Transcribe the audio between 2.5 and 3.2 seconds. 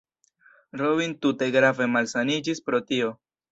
pro tio.